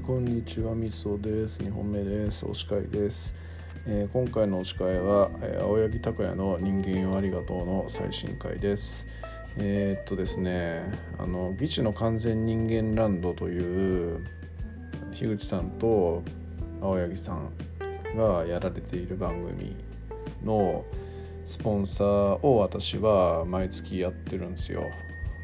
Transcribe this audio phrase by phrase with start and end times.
[0.00, 0.74] こんにちは。
[0.74, 1.62] みそです。
[1.62, 2.44] 2本目です。
[2.44, 3.32] お司会です、
[3.86, 9.06] えー今回のお司会は、えー青柳拓也の人間よありがとうの最新回です。
[9.56, 10.82] えーっとですね
[11.18, 14.20] あの「義地の完全人間ランド」という
[15.12, 16.22] 樋口さんと
[16.82, 17.50] 青柳さん
[18.16, 19.76] がやられている番組
[20.44, 20.84] の
[21.44, 22.06] スポンサー
[22.46, 24.90] を私は毎月やってるんですよ。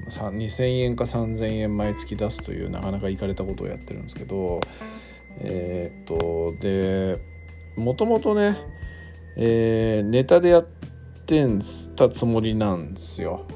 [0.08, 4.60] 2000円か3000円毎月出すというなかなかいかれたことをやってるんですけど
[5.38, 7.18] えーっとで
[7.76, 8.58] もともとね、
[9.36, 10.66] えーネタでやっ
[11.26, 11.60] てん
[11.96, 13.46] たつもりなんですよ。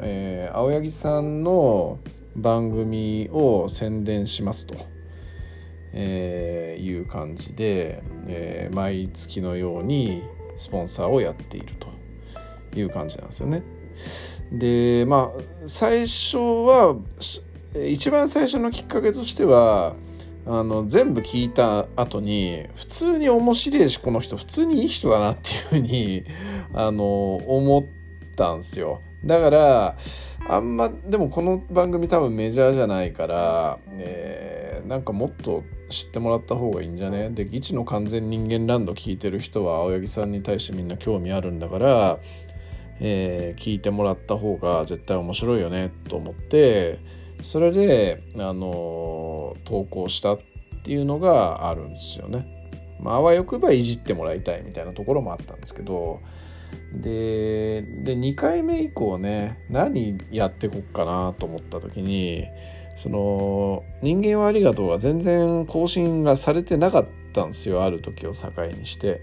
[0.00, 2.00] えー青柳さんの
[2.34, 4.74] 番組を宣伝しますと。
[5.92, 10.22] えーいう感じで、えー毎月のように
[10.56, 11.88] スポンサーをやっていると
[12.76, 13.62] いう感じなんですよね。
[14.52, 16.96] でまあ最初は
[17.88, 19.94] 一番最初のきっかけとしては
[20.46, 26.24] あの全部聞いた後に普通に面白いしこの人普通にいい人だなっていうふうに
[26.74, 27.84] あの思っ
[28.36, 29.00] たんですよ。
[29.24, 29.96] だから
[30.48, 37.30] あんまでもこの番組多分メジャーじゃないから、えーなんかもっと知ってもらった方がいいんじゃね？
[37.30, 42.18] で「ギチの完全人間ランド」聞いてる人は青柳さんに対してみんな興味あるんだから、
[43.04, 47.00] えー聞いてもらった方が絶対面白いよねと思って
[47.42, 50.38] それで、あの投稿したっ
[50.84, 52.46] ていうのがあるんですよね。
[53.00, 56.20] まあ、あわよくばいじってもらいたいみたいなところもあったんですけど
[56.94, 62.44] でで2回目以降ね何やってこっかなと思った時に
[62.94, 69.20] その「人間はありがとう」が全然更新がされてなかったんですよある時を境にして。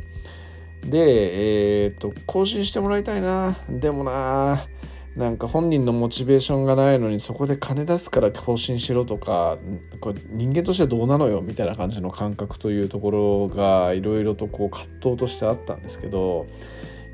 [0.85, 3.57] で、えーっと更新してもらいたいな。
[3.69, 4.65] でもな
[5.15, 9.57] なんか本人のモチベーションがないのにそこで金出すから更新しろとか
[9.99, 16.47] これ人間としてはどうなのよみたいな感じの感覚というところがいろいろとこう葛藤としてあったんですけど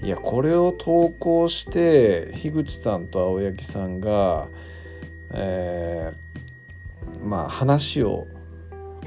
[0.04, 4.50] いやこれを投稿して樋口さんと青柳さんが、
[5.32, 6.26] えー
[7.24, 8.28] まあ話を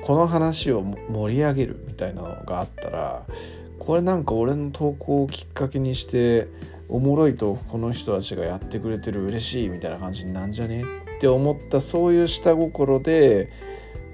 [0.02, 3.26] この話を盛り上げるみたいなのがあったら
[3.88, 6.46] これなんか俺の投稿をきっかけにして
[6.90, 10.84] おもろいとこの人たちがやってくれてる嬉しいみたいな感じになんじゃね
[11.16, 13.50] って思ったそういう下心で、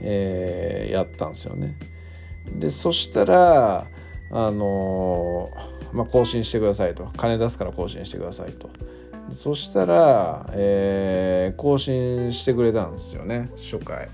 [0.01, 1.77] えーやったんですよね。
[2.55, 3.89] でそしたら
[4.31, 8.71] あのーまあ、更新してくださいと金出すから更新してくださいと
[9.31, 14.09] そしたら、えー更新してくれたんですよね初回。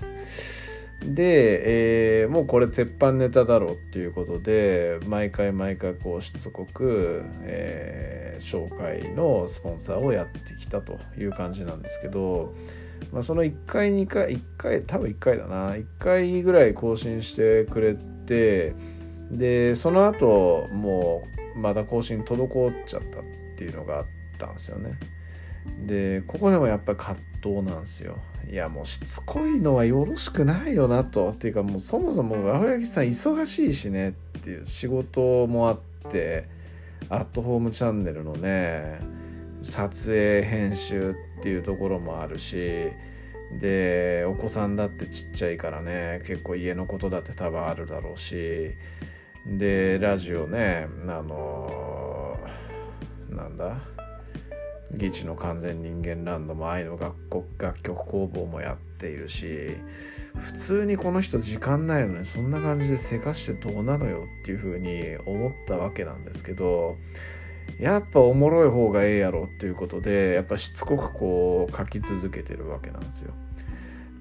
[1.03, 12.53] で、えーもうこれ鉄板ネタだろうっていうことで毎回毎回こうしつこく、えー紹介のスポンサーをやってきたという感じなんですけど、
[13.13, 17.95] まあ、その1回2回1回多分1回だな1回ぐらい更新してくれ
[18.25, 18.75] て
[19.31, 21.23] でその後も
[21.55, 23.23] うまた更新滞っちゃったっ
[23.57, 24.05] ていうのがあっ
[24.37, 24.99] たんですよね。
[25.85, 28.17] でここでもやっぱり葛藤なんですよ。
[28.51, 31.31] いやもうしつこいのはよろしくないよなと。
[31.31, 34.09] っていうかもうそもそも青柳さん忙しいしね。
[34.09, 35.79] っていう仕事もあっ
[36.11, 36.47] て
[37.09, 38.99] アットホームチャンネルのね
[39.61, 42.89] 撮影編集っていうところもあるし
[43.59, 48.71] でお子さんだってちっちゃいからね結構家のことだって多分あるだろうし
[49.45, 52.39] でラジオねあの
[53.29, 53.77] なんだ？
[54.93, 59.75] ギチの完全人間ランドも愛の楽曲楽曲工房もやっているし
[60.35, 66.97] 普通にこの人時間ないのにそんな感じでせかしてどうなのよっていう風に思ったわけなんですけど
[67.79, 73.33] やっぱおもろい方がええやろっていうことでやっぱしつこくこう書き続けてるわけなんですよ。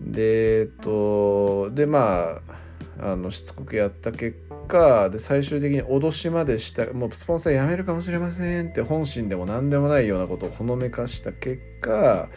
[0.01, 2.70] でえっとでまあ
[3.03, 4.37] あのしつこくやった結
[4.69, 12.29] 果で最終的に脅しまでしたもうスポンサー辞めるかもしれませんって本心でも何でもないようなことをほのめかした結果、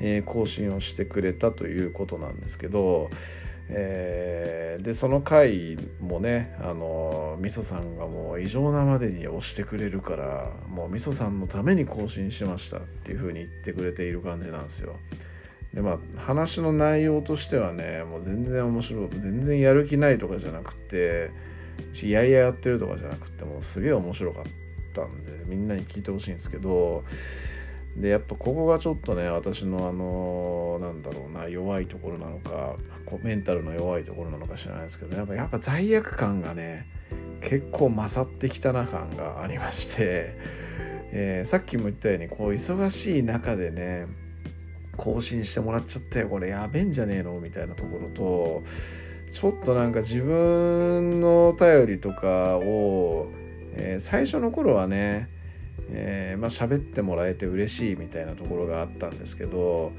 [0.00, 3.10] えー更新をしてくれたということなんですけど、
[3.68, 14.96] えーでその回もねあのみそさんがもう異常なまでに押してくれるからもうみそさんのために更新しましたっていうふうに言ってくれている感じなんですよ。
[15.74, 21.30] でまあ話の内容としてはねもう全然面白い全然やる気ないとかじゃなくて
[22.02, 24.44] いやいややってるとかじゃなくてもうすげえ面白かっ
[24.94, 27.04] たんでみんなに聞いてほしいんですけど
[27.96, 32.76] でやっぱここがちょっとね私のあのなんだろうな弱いところなのか
[33.06, 36.86] こうメンタルの弱いところなのか知らないですけどやっぱやっぱ罪悪感がね
[37.40, 40.36] 結構勝ってきたな感がありまして、
[41.12, 44.06] えーさっきも言ったようにこう忙しい中でね
[44.98, 46.48] 更新してもらっちゃったよこれ。
[46.48, 47.40] やべえんじゃねえの？
[47.40, 48.62] みたいなところと
[49.32, 53.28] ちょっとなんか自分のお便りとかを、
[53.74, 55.30] えー、最初の頃はね、
[55.90, 59.92] えー、まあ喋ってもらえて嬉しいみたいなところがあったんですけど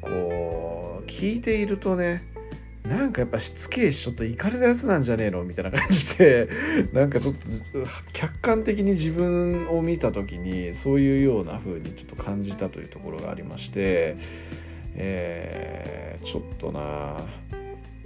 [0.00, 2.22] こう聞いているとね
[2.88, 6.48] なんかやっぱしつけえしちょっといかれたやつなんじゃねえのみたいな感じで
[6.92, 7.46] なんかちょっと
[8.12, 14.16] 客観的に自分を見た時にそういうような風にちょっと感じたというところがありまして、
[14.94, 17.26] えー、ちょっとな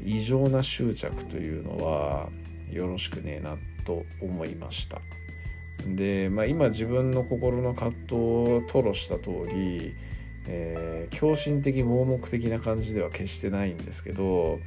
[0.04, 2.28] 異常な執着というのは
[2.72, 5.00] よろしくねえなと思いました。
[5.86, 9.94] で、まあ、今自分の心の葛藤を吐露した通り
[10.46, 14.60] えー、狂信的盲目的な感じでは決してないんですけど、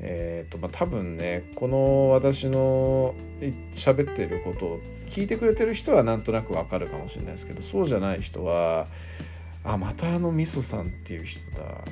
[0.00, 3.14] えーとまあ、多分ねこの私の
[3.72, 8.88] 喋ってることを聞いてくれてる人はなんとなくわかるかもしれないですけどそうじゃない人は
[9.64, 11.84] あまたあのみそさんっていう人だ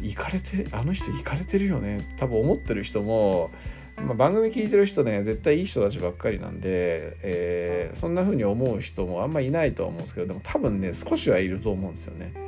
[0.00, 3.50] 行かれてあの人行かれてるよね多分思ってる人も、
[3.96, 12.41] まあ、番組聞いてる人ね絶対いい人たちばっかりなんで、えー、そんな風に思う人もあんまいないとは思うんですけどでも多分ね少しはいると思うんですよね。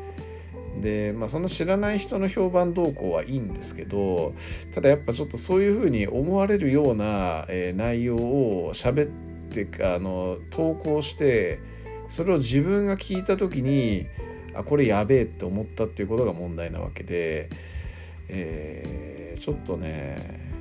[0.80, 4.34] で、まあ、その知らない人の評判動向はいいんですけど
[4.74, 9.08] ただやっぱちょっとそういうふうに思われるような、えー、内容を喋っ
[9.50, 11.60] てあの投稿して
[12.08, 14.06] それを自分が聞いた時に
[14.54, 17.50] あこれやべえって思ったっていうことが問題なわけで、
[18.28, 20.52] えー、ちょっとね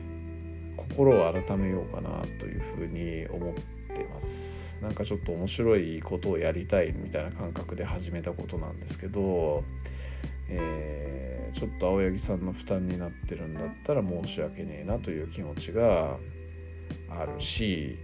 [0.78, 3.54] 心を改めようかなというふうに思っ
[3.96, 4.64] てます。
[4.82, 9.64] なんかちょっと面白いことをやりたいみたいな感覚で始めたことなんですけど
[10.50, 16.18] えー、ちょっと青柳さんの負担になってるんだったら申し訳ねえなという気持ちが
[17.10, 17.98] あるし、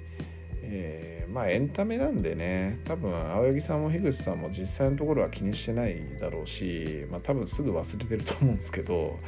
[0.61, 9.19] えー、まあエンタメなんでね多分青柳さんも樋口さんも実際のところは気にしてないだろうし、まあ、多分すぐ忘れてると思うんですけど、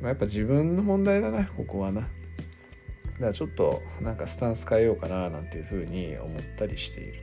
[0.00, 2.00] まあ、やっぱ自分の問題だなここはな。
[2.00, 7.22] だからちょっとなんかスタンス変えようかななんていうふうに思ったりしている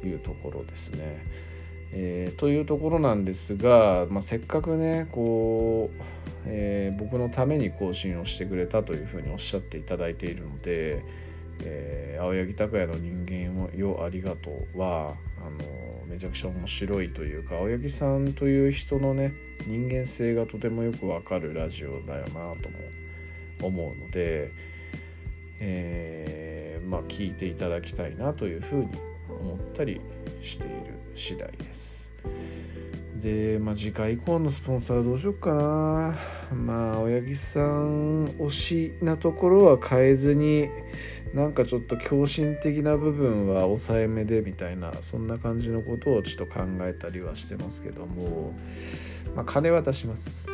[0.00, 1.24] というところですね。
[1.92, 6.02] えー、というところなんですが、まあ、せっかくねこう、
[6.46, 11.02] えー、僕のために更新をしてくれたというふうにおっしゃっていただいているので
[11.62, 15.14] 「えー、青柳拓也の人間よありがとうは」
[15.46, 19.34] あのめちゃくちゃ面白いというか青柳さんという人のね
[19.66, 22.56] 人間性がとてもよくわかるラジオだよなとも
[23.62, 24.50] 思うので、
[25.60, 28.88] えー、まあ聞いていただきたいなというふうに
[29.28, 30.00] 思ったり
[30.42, 32.12] している次第です。
[33.22, 36.14] で、まあ、次回以降のスポンサーどうしよっかな。
[36.54, 40.68] まあ、親木さん推しなところは変えずに、
[41.34, 48.54] なんかちょっと狂信的な部分は抑えめでみたいな、そんな感じのことをちょっと考えたりはしてますけども、
[49.34, 50.50] まあ、金は出します。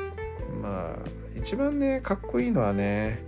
[0.63, 3.19] まあ、一番ね、かっこいいのはね、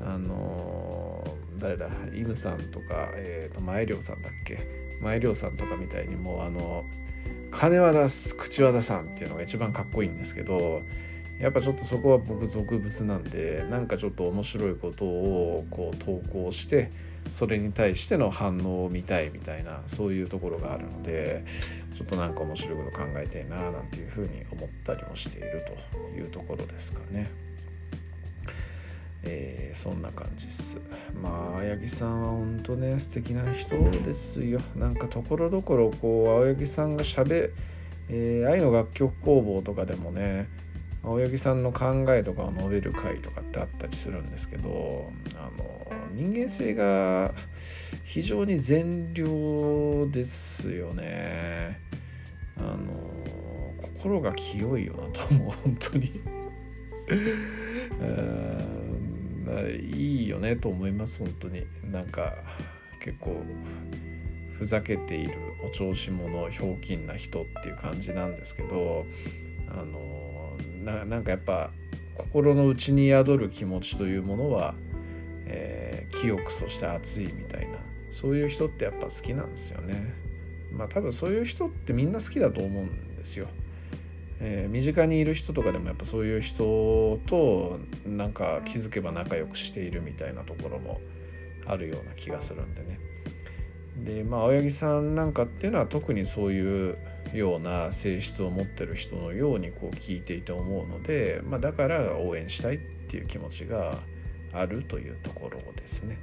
[0.00, 1.24] あの
[1.58, 4.91] 誰だ、イムさんとか、えーと、前涼さんだっけ？
[5.02, 6.84] 前涼さんとかみたいにもうあの
[7.50, 10.82] 金は出す口は出さんっていうのが一番かっこいいんですけど
[11.38, 16.90] やっぱちょっとそこは僕俗物なんでなんかちょっと面白いことをこう投稿して
[17.30, 21.44] それに対しての反応を見たいみたいなそういうところがあるので
[21.94, 27.30] ちょっとなんか面白いこと考えてえななんていうふうに思ったりもしているというところですかね。
[29.24, 30.80] えー、そんな感じっす。
[31.20, 34.60] まあ青柳さんはほんとね素敵な人ですよ。
[34.74, 37.50] なんかところどころこう青柳さんがしゃべ、
[38.08, 40.48] えー、愛の楽曲工房とかでもね
[41.04, 47.32] 青柳さんの考えとかを述べる回とかってあったりするんですけどあの人間性が
[48.04, 51.80] 非常に善良ですよね。
[52.56, 53.12] あの
[53.94, 56.20] 心が清いよなと思う本当に。
[59.70, 61.64] いいよねと思います本当に。
[61.90, 62.34] なんか
[63.00, 63.42] 結構
[64.58, 65.34] ふざけている
[65.64, 69.06] お調子者ひょうきんな人っていう感じなんですけど
[69.68, 71.70] あのなんかやっぱ
[72.16, 74.74] 心の内に宿る気持ちというものは、
[75.46, 77.78] えー、清くそして熱いみたいな
[78.10, 80.14] そういう人ってやっぱ好きなんですよね。
[80.70, 83.48] まあ多分そういう人ってみんな好きだと思うんですよ。
[84.44, 91.00] えー、身近にいる人とかでもやっぱそういう人となんか気づけば仲良くしているみたいなところも
[91.64, 92.98] あるような気がするんでね。
[94.04, 96.98] でまあ青柳さんなんかっていうのは特にそういう
[97.32, 104.02] ような性質を持ってる人のようにこう聞いていて思うので、まあ、だから応援したいっていう気持ちが
[104.52, 106.18] あるというところですね。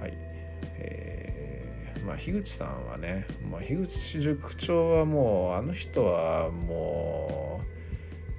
[0.00, 0.14] はい。
[0.78, 1.31] えー
[2.06, 7.60] まあ、樋口さんはね、まあ、樋口塾長はもうあの人はも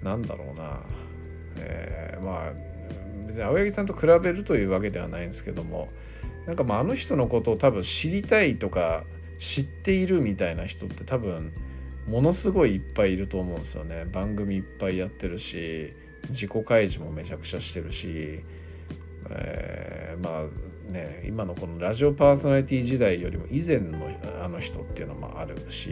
[0.02, 0.82] うなんだろうな、
[1.58, 2.54] えー、まあ
[3.26, 5.90] 別に青柳さんと比べるというわけではないんですけども
[6.46, 9.06] なんかまああの人のことを多分知りたいとか
[9.40, 11.54] 知っているみたいな人って多分
[12.08, 14.06] ものすごいいっぱいいると思うんですよね。
[14.12, 15.94] 番組いっぱいやってるし
[16.30, 18.42] 自己開示もめちゃくちゃしてるし、
[19.30, 20.44] えー、まあ
[20.90, 24.10] ね今のこのラジオパーソナリティ時代よりも以前の
[24.44, 25.92] あの人っていうのもあるし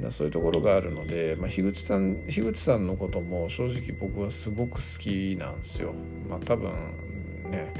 [0.00, 5.92] だそういうところがあるので、まあ、樋口さん樋口さんのことも正直僕はすごく好きなんですよ。
[6.28, 6.70] まあ、多分
[7.50, 7.72] ね、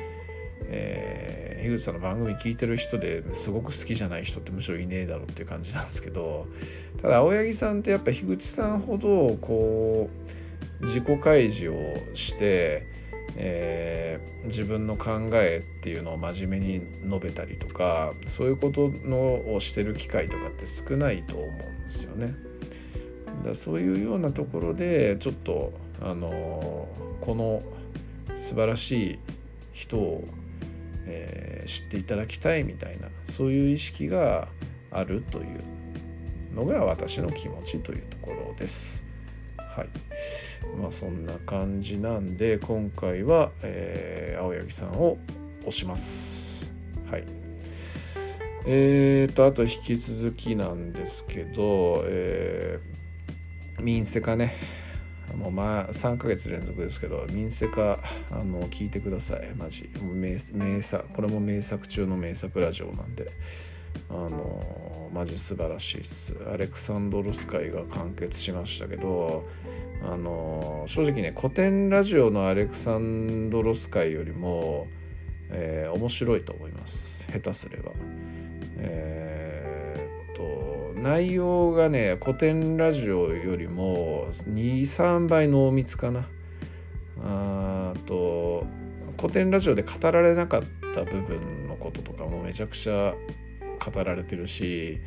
[0.68, 6.46] えー、樋口さんの番組聞いてる人ですごく好きじゃない人ってむしろいねえだろうっていう感じなんですけど
[7.00, 10.10] ただ青柳さんってやっぱ樋口さんほどこ
[10.80, 12.86] う自己開示をして
[13.36, 22.34] えー、自分の考えっていうのを真面目に述べたりとかそういうことのをしてる機会とかって少ないと思うんですよね。
[23.44, 26.88] だそういうようなところでちょっとあの
[27.20, 27.62] この
[28.36, 29.18] 素晴らしい
[29.72, 30.24] 人を、
[31.06, 34.48] えー、知っていただきたいみたいなそういう意識が
[34.90, 39.07] あるというのが私の気持ちというところです。
[39.78, 39.88] はい。
[40.76, 45.18] まあそんな感じなんで今回は、えー、青柳さんを
[45.60, 46.68] 押します。
[47.08, 47.24] はい。
[48.66, 54.56] えーとあと引き続きなんですけど、えー、民生かね。
[55.36, 59.54] もうまあ3ヶ月連続ですけど民生かあの聞いてください。
[59.54, 59.88] マジ。
[60.02, 63.30] 名名作これも名作中の名作ラジオなんで
[64.10, 66.36] あのマジ素晴らしいっす。
[66.52, 69.46] アレクサンドロス会が完結しましたけど
[70.02, 74.86] あの正直ね古典ラジオのアレクサンドロス会よりも、
[75.50, 77.26] えー、面白いと思います。
[77.32, 77.92] 下手すれば。
[78.80, 86.28] えー、っと内容がね古典ラジオよりも23倍濃密かな。
[87.20, 88.64] あと
[89.18, 90.62] 古典ラジオで語られなかっ
[90.94, 93.14] た部分のこととかもめちゃくちゃ
[93.78, 95.00] 語られてるし、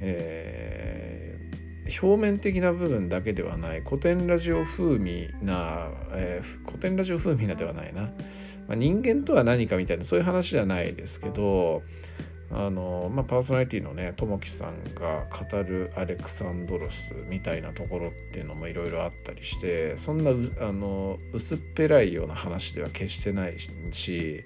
[0.00, 8.10] えー、表面的な部分だけではない古典ラジオ風味な、えー、古典ラジオ風味なではないな、ま
[8.70, 11.82] あ、人間とは何かみたいなそういう話じゃないですけど
[12.54, 23.56] あのまあ、パーソナリティのねともきさんが語るアレクサンドロスみたいなところっていうのもいろいろあったりしてそんなあの薄っぺらいような話では決してない
[23.90, 24.44] し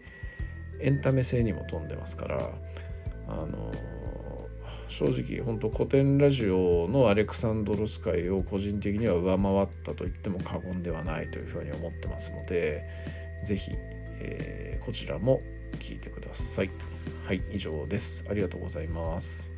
[0.80, 2.52] エンタメ性にも富んでますから
[3.28, 3.72] あの
[4.88, 12.84] 正直本当古典ラジオのアレクサンドロス会を個人的には上回ったと言っても過言ではないというふうに思ってますので
[13.44, 13.72] 是非、
[14.20, 15.40] えー、こちらも
[15.80, 16.70] 聴いてください。
[17.24, 18.24] はい以上です。
[18.30, 19.55] ありがとうございます。